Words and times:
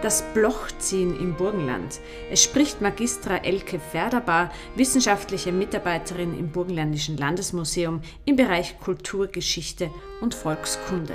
Das 0.00 0.22
Blochziehen 0.32 1.18
im 1.18 1.34
Burgenland. 1.34 1.98
Es 2.30 2.44
spricht 2.44 2.80
Magistra 2.80 3.38
Elke 3.38 3.80
Ferderbar, 3.80 4.52
wissenschaftliche 4.76 5.50
Mitarbeiterin 5.50 6.38
im 6.38 6.52
Burgenländischen 6.52 7.16
Landesmuseum 7.16 8.02
im 8.24 8.36
Bereich 8.36 8.78
Kulturgeschichte 8.78 9.90
und 10.20 10.36
Volkskunde. 10.36 11.14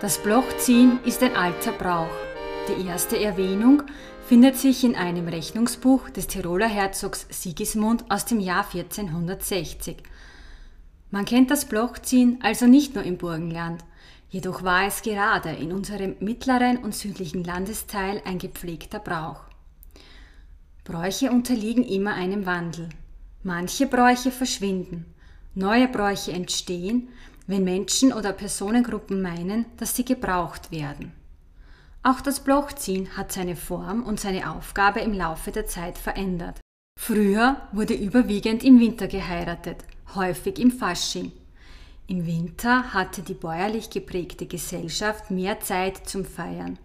Das 0.00 0.18
Blochziehen 0.18 0.98
ist 1.04 1.22
ein 1.22 1.36
alter 1.36 1.70
Brauch. 1.70 2.10
Die 2.66 2.84
erste 2.84 3.16
Erwähnung 3.16 3.84
findet 4.26 4.56
sich 4.56 4.82
in 4.82 4.96
einem 4.96 5.28
Rechnungsbuch 5.28 6.10
des 6.10 6.26
Tiroler 6.26 6.68
Herzogs 6.68 7.28
Sigismund 7.30 8.04
aus 8.08 8.24
dem 8.24 8.40
Jahr 8.40 8.66
1460. 8.74 9.98
Man 11.12 11.24
kennt 11.24 11.52
das 11.52 11.64
Blochziehen 11.64 12.40
also 12.42 12.66
nicht 12.66 12.96
nur 12.96 13.04
im 13.04 13.18
Burgenland, 13.18 13.84
Jedoch 14.30 14.62
war 14.62 14.86
es 14.86 15.02
gerade 15.02 15.50
in 15.50 15.72
unserem 15.72 16.16
mittleren 16.20 16.78
und 16.78 16.94
südlichen 16.94 17.44
Landesteil 17.44 18.20
ein 18.24 18.38
gepflegter 18.38 18.98
Brauch. 18.98 19.40
Bräuche 20.84 21.30
unterliegen 21.30 21.84
immer 21.84 22.14
einem 22.14 22.46
Wandel. 22.46 22.88
Manche 23.42 23.86
Bräuche 23.86 24.30
verschwinden, 24.30 25.06
neue 25.54 25.88
Bräuche 25.88 26.32
entstehen, 26.32 27.08
wenn 27.46 27.64
Menschen 27.64 28.12
oder 28.12 28.32
Personengruppen 28.32 29.22
meinen, 29.22 29.66
dass 29.78 29.96
sie 29.96 30.04
gebraucht 30.04 30.70
werden. 30.70 31.12
Auch 32.02 32.20
das 32.20 32.40
Blochziehen 32.40 33.16
hat 33.16 33.32
seine 33.32 33.56
Form 33.56 34.02
und 34.02 34.20
seine 34.20 34.50
Aufgabe 34.50 35.00
im 35.00 35.12
Laufe 35.12 35.50
der 35.50 35.66
Zeit 35.66 35.98
verändert. 35.98 36.60
Früher 36.98 37.68
wurde 37.72 37.94
überwiegend 37.94 38.64
im 38.64 38.80
Winter 38.80 39.08
geheiratet, 39.08 39.84
häufig 40.14 40.58
im 40.58 40.70
Fasching. 40.70 41.32
Im 42.10 42.26
Winter 42.26 42.94
hatte 42.94 43.20
die 43.20 43.34
bäuerlich 43.34 43.90
geprägte 43.90 44.46
Gesellschaft 44.46 45.30
mehr 45.30 45.60
Zeit 45.60 46.08
zum 46.08 46.24
Feiern. 46.24 46.78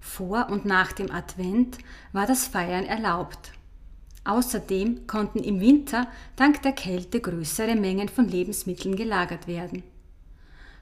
Vor 0.00 0.48
und 0.48 0.64
nach 0.64 0.92
dem 0.92 1.10
Advent 1.10 1.76
war 2.12 2.26
das 2.26 2.46
Feiern 2.46 2.86
erlaubt. 2.86 3.52
Außerdem 4.24 5.06
konnten 5.06 5.40
im 5.40 5.60
Winter 5.60 6.08
dank 6.36 6.62
der 6.62 6.72
Kälte 6.72 7.20
größere 7.20 7.76
Mengen 7.76 8.08
von 8.08 8.28
Lebensmitteln 8.28 8.96
gelagert 8.96 9.46
werden. 9.46 9.82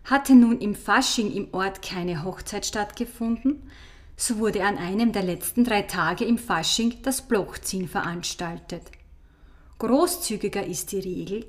Hatte 0.05 0.36
nun 0.36 0.61
im 0.61 0.77
Fasching 0.77 1.33
im 1.33 1.48
Ort 1.53 1.83
keine 1.83 2.22
Hochzeit 2.22 2.64
stattgefunden, 2.64 3.69
so 4.16 4.38
wurde 4.38 4.64
an 4.64 4.78
einem 4.78 5.11
der 5.11 5.25
letzten 5.25 5.64
drei 5.64 5.83
Tage 5.83 6.25
im 6.25 6.38
Fasching 6.38 7.03
das 7.03 7.22
Blochziehen 7.22 7.88
veranstaltet. 7.88 8.84
Großzügiger 9.78 10.64
ist 10.64 10.92
die 10.92 11.00
Regel, 11.00 11.47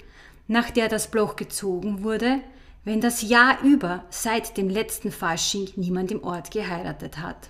nach 0.47 0.69
der 0.69 0.87
das 0.87 1.09
Bloch 1.09 1.35
gezogen 1.35 2.03
wurde, 2.03 2.39
wenn 2.83 3.01
das 3.01 3.21
Jahr 3.23 3.61
über 3.61 4.05
seit 4.09 4.57
dem 4.57 4.69
letzten 4.69 5.11
Fasching 5.11 5.69
niemand 5.75 6.11
im 6.11 6.23
Ort 6.23 6.51
geheiratet 6.51 7.17
hat. 7.17 7.49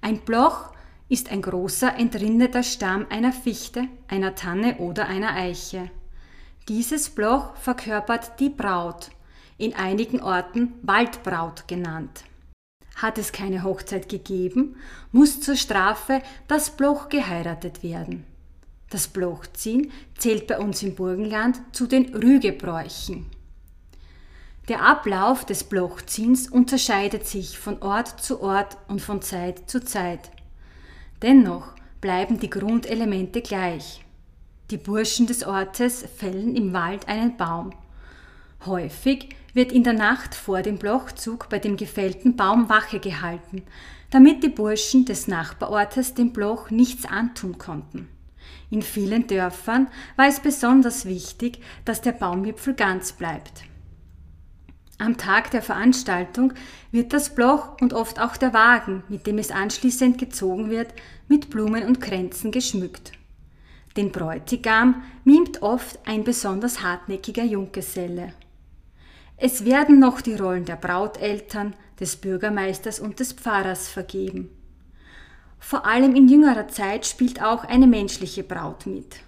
Ein 0.00 0.20
Bloch 0.20 0.72
ist 1.08 1.30
ein 1.30 1.42
großer 1.42 1.96
entrindeter 1.96 2.62
Stamm 2.62 3.06
einer 3.10 3.32
Fichte, 3.32 3.84
einer 4.08 4.34
Tanne 4.34 4.78
oder 4.78 5.06
einer 5.06 5.34
Eiche. 5.34 5.90
Dieses 6.68 7.10
Bloch 7.10 7.54
verkörpert 7.56 8.40
die 8.40 8.50
Braut, 8.50 9.10
in 9.56 9.74
einigen 9.74 10.20
Orten 10.20 10.74
Waldbraut 10.82 11.66
genannt. 11.66 12.24
Hat 12.96 13.18
es 13.18 13.32
keine 13.32 13.62
Hochzeit 13.62 14.08
gegeben, 14.08 14.76
muss 15.12 15.40
zur 15.40 15.56
Strafe 15.56 16.22
das 16.46 16.70
Bloch 16.70 17.08
geheiratet 17.08 17.82
werden. 17.82 18.26
Das 18.90 19.08
Blochziehen 19.08 19.90
zählt 20.16 20.46
bei 20.46 20.58
uns 20.58 20.82
im 20.82 20.94
Burgenland 20.94 21.60
zu 21.72 21.86
den 21.86 22.14
Rügebräuchen. 22.14 23.26
Der 24.68 24.82
Ablauf 24.82 25.44
des 25.44 25.64
Blochziehens 25.64 26.48
unterscheidet 26.48 27.26
sich 27.26 27.58
von 27.58 27.82
Ort 27.82 28.20
zu 28.20 28.42
Ort 28.42 28.76
und 28.88 29.00
von 29.00 29.22
Zeit 29.22 29.70
zu 29.70 29.82
Zeit. 29.82 30.30
Dennoch 31.22 31.72
bleiben 32.00 32.38
die 32.38 32.50
Grundelemente 32.50 33.42
gleich. 33.42 34.04
Die 34.70 34.76
Burschen 34.76 35.26
des 35.26 35.44
Ortes 35.44 36.04
fällen 36.16 36.54
im 36.54 36.72
Wald 36.74 37.08
einen 37.08 37.36
Baum. 37.36 37.72
Häufig 38.66 39.30
wird 39.54 39.72
in 39.72 39.84
der 39.84 39.94
Nacht 39.94 40.34
vor 40.34 40.60
dem 40.60 40.78
Blochzug 40.78 41.48
bei 41.48 41.58
dem 41.58 41.76
gefällten 41.76 42.36
Baum 42.36 42.68
Wache 42.68 43.00
gehalten, 43.00 43.62
damit 44.10 44.42
die 44.42 44.50
Burschen 44.50 45.06
des 45.06 45.28
Nachbarortes 45.28 46.14
dem 46.14 46.32
Bloch 46.32 46.70
nichts 46.70 47.06
antun 47.06 47.56
konnten. 47.56 48.08
In 48.70 48.82
vielen 48.82 49.26
Dörfern 49.26 49.88
war 50.16 50.28
es 50.28 50.40
besonders 50.40 51.06
wichtig, 51.06 51.60
dass 51.84 52.00
der 52.00 52.12
Baumwipfel 52.12 52.74
ganz 52.74 53.12
bleibt. 53.12 53.64
Am 54.98 55.16
Tag 55.16 55.52
der 55.52 55.62
Veranstaltung 55.62 56.52
wird 56.90 57.12
das 57.12 57.34
Bloch 57.34 57.80
und 57.80 57.92
oft 57.92 58.20
auch 58.20 58.36
der 58.36 58.52
Wagen, 58.52 59.04
mit 59.08 59.26
dem 59.26 59.38
es 59.38 59.50
anschließend 59.50 60.18
gezogen 60.18 60.70
wird, 60.70 60.92
mit 61.28 61.50
Blumen 61.50 61.84
und 61.84 62.00
Kränzen 62.00 62.50
geschmückt. 62.50 63.12
Den 63.96 64.10
Bräutigam 64.10 65.02
mimt 65.24 65.62
oft 65.62 66.00
ein 66.06 66.24
besonders 66.24 66.82
hartnäckiger 66.82 67.44
Junggeselle. 67.44 68.32
Es 69.36 69.64
werden 69.64 70.00
noch 70.00 70.20
die 70.20 70.34
Rollen 70.34 70.64
der 70.64 70.76
Brauteltern, 70.76 71.74
des 72.00 72.16
Bürgermeisters 72.16 73.00
und 73.00 73.20
des 73.20 73.32
Pfarrers 73.32 73.88
vergeben. 73.88 74.50
Vor 75.58 75.86
allem 75.86 76.14
in 76.14 76.28
jüngerer 76.28 76.68
Zeit 76.68 77.06
spielt 77.06 77.42
auch 77.42 77.64
eine 77.64 77.86
menschliche 77.86 78.42
Braut 78.42 78.86
mit. 78.86 79.20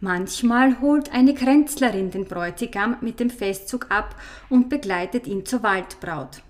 Manchmal 0.00 0.80
holt 0.80 1.12
eine 1.12 1.32
Kränzlerin 1.32 2.10
den 2.10 2.24
Bräutigam 2.24 2.96
mit 3.02 3.20
dem 3.20 3.30
Festzug 3.30 3.86
ab 3.90 4.16
und 4.50 4.68
begleitet 4.68 5.28
ihn 5.28 5.46
zur 5.46 5.62
Waldbraut. 5.62 6.42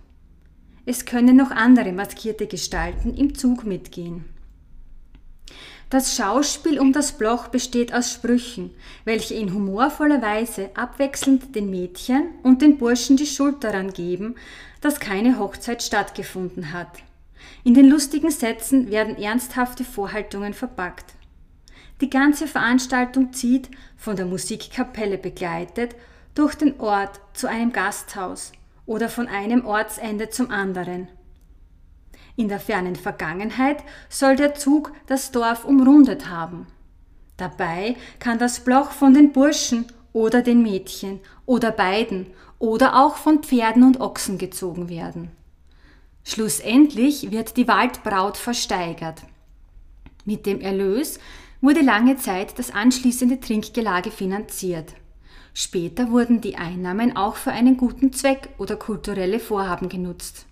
Es 0.86 1.04
können 1.04 1.36
noch 1.36 1.50
andere 1.50 1.92
maskierte 1.92 2.46
Gestalten 2.46 3.14
im 3.14 3.34
Zug 3.34 3.64
mitgehen. 3.64 4.24
Das 5.90 6.16
Schauspiel 6.16 6.80
um 6.80 6.94
das 6.94 7.18
Bloch 7.18 7.48
besteht 7.48 7.92
aus 7.92 8.10
Sprüchen, 8.10 8.70
welche 9.04 9.34
in 9.34 9.52
humorvoller 9.52 10.22
Weise 10.22 10.70
abwechselnd 10.74 11.54
den 11.54 11.68
Mädchen 11.68 12.30
und 12.42 12.62
den 12.62 12.78
Burschen 12.78 13.18
die 13.18 13.26
Schuld 13.26 13.62
daran 13.62 13.92
geben, 13.92 14.36
dass 14.80 14.98
keine 14.98 15.38
Hochzeit 15.38 15.82
stattgefunden 15.82 16.72
hat. 16.72 17.02
In 17.64 17.74
den 17.74 17.88
lustigen 17.88 18.30
Sätzen 18.30 18.90
werden 18.90 19.16
ernsthafte 19.16 19.84
Vorhaltungen 19.84 20.54
verpackt. 20.54 21.14
Die 22.00 22.10
ganze 22.10 22.46
Veranstaltung 22.46 23.32
zieht, 23.32 23.70
von 23.96 24.16
der 24.16 24.26
Musikkapelle 24.26 25.18
begleitet, 25.18 25.94
durch 26.34 26.54
den 26.54 26.80
Ort 26.80 27.20
zu 27.34 27.46
einem 27.46 27.72
Gasthaus 27.72 28.52
oder 28.86 29.08
von 29.08 29.28
einem 29.28 29.64
Ortsende 29.64 30.30
zum 30.30 30.50
anderen. 30.50 31.08
In 32.34 32.48
der 32.48 32.60
fernen 32.60 32.96
Vergangenheit 32.96 33.84
soll 34.08 34.36
der 34.36 34.54
Zug 34.54 34.92
das 35.06 35.30
Dorf 35.30 35.64
umrundet 35.64 36.28
haben. 36.28 36.66
Dabei 37.36 37.96
kann 38.18 38.38
das 38.38 38.60
Bloch 38.60 38.90
von 38.90 39.14
den 39.14 39.32
Burschen 39.32 39.86
oder 40.12 40.42
den 40.42 40.62
Mädchen 40.62 41.20
oder 41.46 41.70
beiden 41.70 42.26
oder 42.58 42.96
auch 43.02 43.16
von 43.16 43.42
Pferden 43.42 43.82
und 43.82 44.00
Ochsen 44.00 44.38
gezogen 44.38 44.88
werden. 44.88 45.30
Schlussendlich 46.24 47.30
wird 47.30 47.56
die 47.56 47.68
Waldbraut 47.68 48.36
versteigert. 48.36 49.22
Mit 50.24 50.46
dem 50.46 50.60
Erlös 50.60 51.18
wurde 51.60 51.80
lange 51.80 52.16
Zeit 52.16 52.58
das 52.58 52.70
anschließende 52.70 53.40
Trinkgelage 53.40 54.10
finanziert. 54.10 54.94
Später 55.54 56.10
wurden 56.10 56.40
die 56.40 56.56
Einnahmen 56.56 57.16
auch 57.16 57.36
für 57.36 57.52
einen 57.52 57.76
guten 57.76 58.12
Zweck 58.12 58.48
oder 58.58 58.76
kulturelle 58.76 59.38
Vorhaben 59.38 59.88
genutzt. 59.88 60.46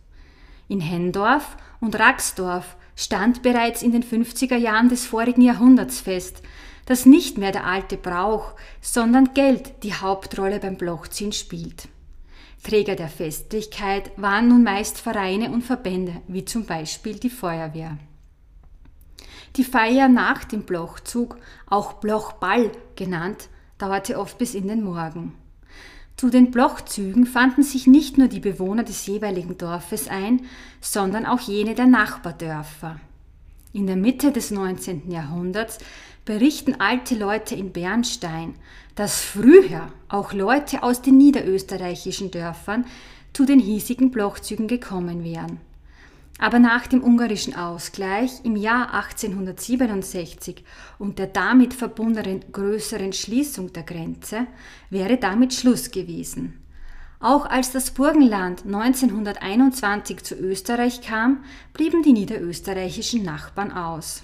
In 0.68 0.80
Hendorf 0.80 1.56
und 1.80 1.98
Raxdorf 1.98 2.76
stand 2.94 3.42
bereits 3.42 3.82
in 3.82 3.92
den 3.92 4.04
50er 4.04 4.56
Jahren 4.56 4.88
des 4.88 5.06
vorigen 5.06 5.42
Jahrhunderts 5.42 6.00
fest, 6.00 6.42
dass 6.84 7.06
nicht 7.06 7.38
mehr 7.38 7.52
der 7.52 7.66
alte 7.66 7.96
Brauch, 7.96 8.52
sondern 8.80 9.32
Geld 9.32 9.82
die 9.84 9.94
Hauptrolle 9.94 10.58
beim 10.58 10.76
Blochziehen 10.76 11.32
spielt. 11.32 11.88
Träger 12.62 12.94
der 12.94 13.08
Festlichkeit 13.08 14.12
waren 14.16 14.48
nun 14.48 14.62
meist 14.62 14.98
Vereine 14.98 15.50
und 15.50 15.62
Verbände, 15.62 16.20
wie 16.28 16.44
zum 16.44 16.66
Beispiel 16.66 17.18
die 17.18 17.30
Feuerwehr. 17.30 17.98
Die 19.56 19.64
Feier 19.64 20.08
nach 20.08 20.44
dem 20.44 20.62
Blochzug, 20.62 21.36
auch 21.66 21.94
Blochball 21.94 22.70
genannt, 22.96 23.48
dauerte 23.78 24.18
oft 24.18 24.38
bis 24.38 24.54
in 24.54 24.68
den 24.68 24.82
Morgen. 24.82 25.34
Zu 26.16 26.28
den 26.28 26.50
Blochzügen 26.50 27.24
fanden 27.24 27.62
sich 27.62 27.86
nicht 27.86 28.18
nur 28.18 28.28
die 28.28 28.40
Bewohner 28.40 28.84
des 28.84 29.06
jeweiligen 29.06 29.56
Dorfes 29.56 30.06
ein, 30.06 30.42
sondern 30.80 31.24
auch 31.24 31.40
jene 31.40 31.74
der 31.74 31.86
Nachbardörfer. 31.86 33.00
In 33.72 33.86
der 33.86 33.96
Mitte 33.96 34.30
des 34.30 34.50
19. 34.50 35.10
Jahrhunderts 35.10 35.78
berichten 36.30 36.76
alte 36.78 37.16
Leute 37.16 37.56
in 37.56 37.72
Bernstein, 37.72 38.54
dass 38.94 39.20
früher 39.20 39.92
auch 40.08 40.32
Leute 40.32 40.84
aus 40.84 41.02
den 41.02 41.18
niederösterreichischen 41.18 42.30
Dörfern 42.30 42.84
zu 43.32 43.44
den 43.44 43.58
hiesigen 43.58 44.12
Blochzügen 44.12 44.68
gekommen 44.68 45.24
wären. 45.24 45.58
Aber 46.38 46.60
nach 46.60 46.86
dem 46.86 47.02
ungarischen 47.02 47.56
Ausgleich 47.56 48.44
im 48.44 48.54
Jahr 48.54 48.94
1867 48.94 50.62
und 51.00 51.18
der 51.18 51.26
damit 51.26 51.74
verbundenen 51.74 52.44
größeren 52.52 53.12
Schließung 53.12 53.72
der 53.72 53.82
Grenze 53.82 54.46
wäre 54.88 55.16
damit 55.16 55.52
Schluss 55.52 55.90
gewesen. 55.90 56.62
Auch 57.18 57.44
als 57.44 57.72
das 57.72 57.90
Burgenland 57.90 58.64
1921 58.64 60.22
zu 60.22 60.36
Österreich 60.36 61.00
kam, 61.00 61.42
blieben 61.72 62.04
die 62.04 62.12
niederösterreichischen 62.12 63.24
Nachbarn 63.24 63.72
aus. 63.72 64.22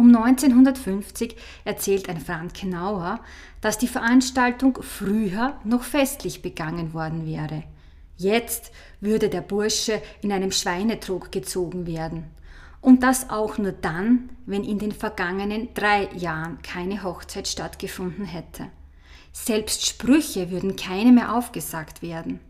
Um 0.00 0.16
1950 0.16 1.36
erzählt 1.66 2.08
ein 2.08 2.22
Frankenauer, 2.22 3.20
dass 3.60 3.76
die 3.76 3.86
Veranstaltung 3.86 4.78
früher 4.80 5.60
noch 5.62 5.82
festlich 5.82 6.40
begangen 6.40 6.94
worden 6.94 7.26
wäre. 7.26 7.64
Jetzt 8.16 8.72
würde 9.02 9.28
der 9.28 9.42
Bursche 9.42 10.00
in 10.22 10.32
einem 10.32 10.52
Schweinetrog 10.52 11.30
gezogen 11.30 11.86
werden. 11.86 12.24
Und 12.80 13.02
das 13.02 13.28
auch 13.28 13.58
nur 13.58 13.72
dann, 13.72 14.30
wenn 14.46 14.64
in 14.64 14.78
den 14.78 14.92
vergangenen 14.92 15.68
drei 15.74 16.08
Jahren 16.14 16.62
keine 16.62 17.02
Hochzeit 17.02 17.46
stattgefunden 17.46 18.24
hätte. 18.24 18.68
Selbst 19.34 19.84
Sprüche 19.84 20.50
würden 20.50 20.76
keine 20.76 21.12
mehr 21.12 21.34
aufgesagt 21.36 22.00
werden. 22.00 22.40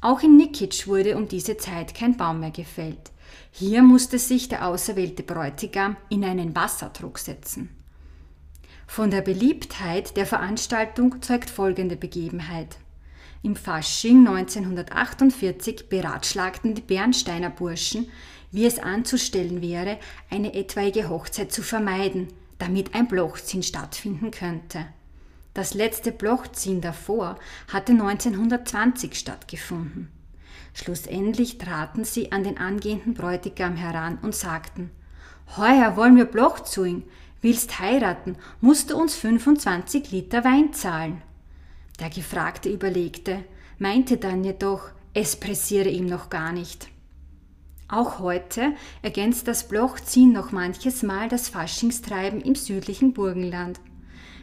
Auch 0.00 0.22
in 0.22 0.38
Nikic 0.38 0.86
wurde 0.86 1.18
um 1.18 1.28
diese 1.28 1.58
Zeit 1.58 1.94
kein 1.94 2.16
Baum 2.16 2.40
mehr 2.40 2.50
gefällt. 2.50 3.10
Hier 3.50 3.82
musste 3.82 4.18
sich 4.18 4.48
der 4.48 4.66
auserwählte 4.66 5.22
Bräutigam 5.22 5.96
in 6.08 6.24
einen 6.24 6.54
Wassertrog 6.54 7.18
setzen. 7.18 7.68
Von 8.86 9.10
der 9.10 9.20
Beliebtheit 9.20 10.16
der 10.16 10.26
Veranstaltung 10.26 11.20
zeugt 11.22 11.50
folgende 11.50 11.96
Begebenheit. 11.96 12.78
Im 13.42 13.56
Fasching 13.56 14.26
1948 14.26 15.88
beratschlagten 15.88 16.74
die 16.74 16.82
Bernsteiner 16.82 17.50
Burschen, 17.50 18.08
wie 18.50 18.66
es 18.66 18.78
anzustellen 18.78 19.62
wäre, 19.62 19.98
eine 20.28 20.54
etwaige 20.54 21.08
Hochzeit 21.08 21.52
zu 21.52 21.62
vermeiden, 21.62 22.28
damit 22.58 22.94
ein 22.94 23.08
Blochzinn 23.08 23.62
stattfinden 23.62 24.30
könnte. 24.30 24.86
Das 25.54 25.74
letzte 25.74 26.12
Blochziehen 26.12 26.80
davor 26.80 27.38
hatte 27.72 27.92
1920 27.92 29.14
stattgefunden. 29.14 30.08
Schlussendlich 30.72 31.58
traten 31.58 32.04
sie 32.04 32.32
an 32.32 32.44
den 32.44 32.58
angehenden 32.58 33.14
Bräutigam 33.14 33.76
heran 33.76 34.18
und 34.22 34.34
sagten, 34.34 34.90
Heuer 35.56 35.96
wollen 35.96 36.16
wir 36.16 36.26
Bloch 36.26 36.60
zuing, 36.60 37.02
willst 37.40 37.80
heiraten, 37.80 38.36
musst 38.60 38.90
du 38.90 38.96
uns 38.96 39.16
25 39.16 40.10
Liter 40.12 40.44
Wein 40.44 40.72
zahlen. 40.72 41.22
Der 41.98 42.10
Gefragte 42.10 42.70
überlegte, 42.70 43.44
meinte 43.78 44.16
dann 44.16 44.44
jedoch, 44.44 44.90
es 45.12 45.36
pressiere 45.36 45.88
ihm 45.88 46.06
noch 46.06 46.30
gar 46.30 46.52
nicht. 46.52 46.88
Auch 47.88 48.20
heute 48.20 48.74
ergänzt 49.02 49.48
das 49.48 49.66
Blochziehen 49.66 50.32
noch 50.32 50.52
manches 50.52 51.02
Mal 51.02 51.28
das 51.28 51.48
Faschingstreiben 51.48 52.40
im 52.40 52.54
südlichen 52.54 53.12
Burgenland. 53.12 53.80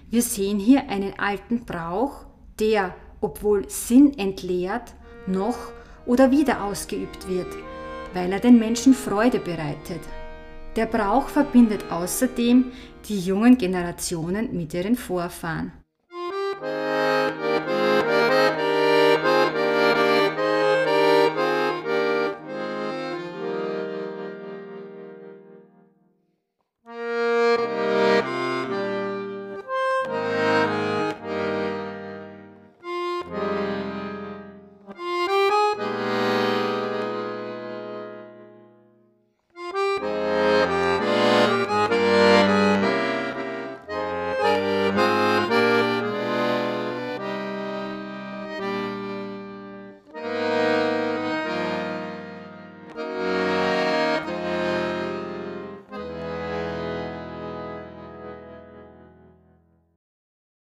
Wir 0.10 0.22
sehen 0.22 0.60
hier 0.60 0.90
einen 0.90 1.18
alten 1.18 1.64
Brauch, 1.64 2.26
der, 2.60 2.94
obwohl 3.22 3.70
sinnentleert, 3.70 4.94
noch 5.28 5.58
oder 6.08 6.32
wieder 6.32 6.64
ausgeübt 6.64 7.28
wird, 7.28 7.54
weil 8.14 8.32
er 8.34 8.40
den 8.40 8.58
Menschen 8.58 8.94
Freude 8.94 9.40
bereitet. 9.40 10.02
Der 10.76 10.86
Brauch 10.86 11.28
verbindet 11.28 11.84
außerdem 11.92 12.72
die 13.08 13.20
jungen 13.20 13.58
Generationen 13.58 14.56
mit 14.56 14.74
ihren 14.74 14.96
Vorfahren. 14.96 15.72